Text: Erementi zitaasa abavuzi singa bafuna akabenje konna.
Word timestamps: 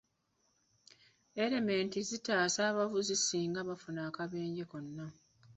Erementi 1.43 1.99
zitaasa 2.09 2.61
abavuzi 2.71 3.15
singa 3.17 3.59
bafuna 3.69 3.99
akabenje 4.09 4.63
konna. 4.71 5.05